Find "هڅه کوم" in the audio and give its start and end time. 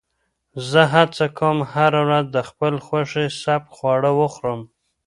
0.93-1.57